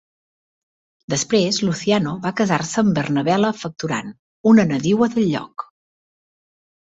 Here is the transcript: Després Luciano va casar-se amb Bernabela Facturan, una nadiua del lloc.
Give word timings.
Després 1.13 1.59
Luciano 1.67 2.13
va 2.23 2.31
casar-se 2.41 2.79
amb 2.83 2.97
Bernabela 3.01 3.51
Facturan, 3.59 4.11
una 4.53 4.67
nadiua 4.73 5.11
del 5.19 5.29
lloc. 5.35 5.69